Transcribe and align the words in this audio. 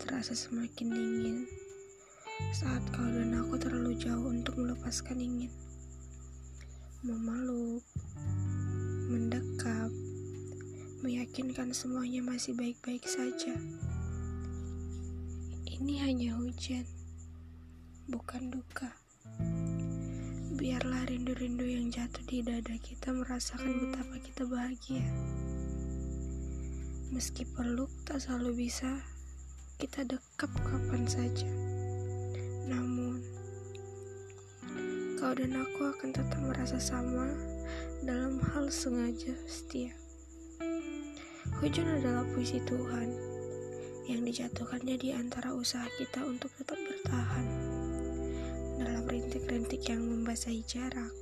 terasa 0.00 0.32
semakin 0.32 0.88
dingin 0.88 1.44
saat 2.56 2.80
kau 2.88 3.04
dan 3.04 3.36
aku 3.36 3.60
terlalu 3.60 3.92
jauh 4.00 4.24
untuk 4.24 4.56
melepaskan 4.56 5.20
ingin. 5.20 5.52
Memeluk, 7.04 7.84
mendekap, 9.12 9.92
meyakinkan 11.04 11.76
semuanya 11.76 12.24
masih 12.24 12.56
baik-baik 12.56 13.04
saja. 13.04 13.52
Ini 15.68 16.00
hanya 16.00 16.40
hujan, 16.40 16.88
bukan 18.08 18.48
duka. 18.48 18.96
Biarlah 20.56 21.04
rindu-rindu 21.04 21.68
yang 21.68 21.92
jatuh 21.92 22.24
di 22.24 22.40
dada 22.40 22.80
kita 22.80 23.12
merasakan 23.12 23.76
betapa 23.76 24.16
kita 24.24 24.48
bahagia. 24.48 25.04
Meski 27.12 27.44
peluk 27.44 27.92
tak 28.08 28.24
selalu 28.24 28.64
bisa, 28.64 28.88
kita 29.76 30.00
dekap 30.00 30.48
kapan 30.64 31.04
saja. 31.04 31.44
Namun, 32.72 33.20
kau 35.20 35.36
dan 35.36 35.52
aku 35.60 35.92
akan 35.92 36.08
tetap 36.08 36.40
merasa 36.40 36.80
sama 36.80 37.28
dalam 38.00 38.40
hal 38.40 38.72
sengaja 38.72 39.36
setia. 39.44 39.92
Hujan 41.60 42.00
adalah 42.00 42.24
puisi 42.32 42.64
Tuhan 42.64 43.12
yang 44.08 44.24
dijatuhkannya 44.24 44.96
di 44.96 45.12
antara 45.12 45.52
usaha 45.52 45.84
kita 46.00 46.24
untuk 46.24 46.48
tetap 46.56 46.80
bertahan 46.80 47.44
dalam 48.80 49.04
rintik-rintik 49.04 49.84
yang 49.84 50.00
membasahi 50.00 50.64
jarak, 50.64 51.12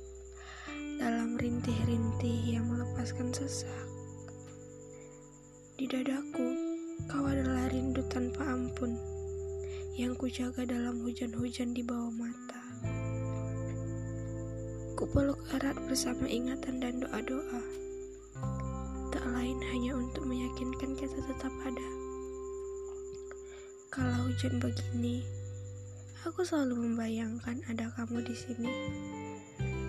dalam 1.03 1.35
rintih-rintih 1.35 2.55
yang 2.55 2.63
melepaskan 2.71 3.35
sesak. 3.35 3.90
Di 5.81 5.89
dadaku, 5.89 6.45
kau 7.09 7.25
adalah 7.25 7.65
rindu 7.73 8.05
tanpa 8.05 8.45
ampun 8.53 9.01
yang 9.97 10.13
kujaga 10.13 10.61
dalam 10.61 11.01
hujan-hujan 11.01 11.73
di 11.73 11.81
bawah 11.81 12.13
mata. 12.21 12.61
Kupeluk 14.93 15.41
erat 15.57 15.73
bersama 15.89 16.29
ingatan 16.29 16.85
dan 16.85 17.01
doa-doa. 17.01 17.65
Tak 19.09 19.25
lain 19.25 19.57
hanya 19.73 19.97
untuk 19.97 20.21
meyakinkan 20.29 20.93
kita 20.93 21.17
tetap 21.17 21.53
ada. 21.65 21.87
Kalau 23.89 24.29
hujan 24.29 24.61
begini, 24.61 25.25
aku 26.29 26.45
selalu 26.45 26.93
membayangkan 26.93 27.57
ada 27.65 27.89
kamu 27.97 28.21
di 28.21 28.37
sini, 28.37 28.69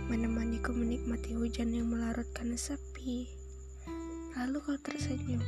menemaniku 0.09 0.73
menikmati 0.73 1.37
hujan 1.37 1.69
yang 1.77 1.93
melarutkan 1.93 2.49
sepi. 2.57 3.29
Lalu 4.33 4.65
kau 4.65 4.81
tersenyum, 4.81 5.45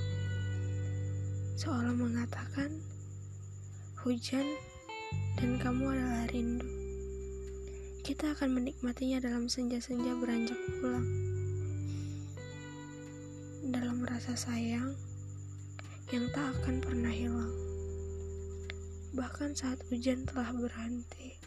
seolah 1.55 1.95
mengatakan, 1.95 2.83
hujan, 4.03 4.43
dan 5.39 5.55
kamu 5.63 5.95
adalah 5.95 6.27
rindu. 6.35 6.67
Kita 8.03 8.35
akan 8.35 8.59
menikmatinya 8.59 9.23
dalam 9.23 9.47
senja-senja 9.47 10.19
beranjak 10.19 10.59
pulang. 10.83 11.07
Dalam 13.71 14.03
rasa 14.03 14.35
sayang 14.35 14.99
yang 16.11 16.27
tak 16.35 16.53
akan 16.59 16.83
pernah 16.83 17.15
hilang. 17.15 17.55
Bahkan 19.15 19.55
saat 19.55 19.79
hujan 19.89 20.27
telah 20.27 20.51
berhenti. 20.51 21.39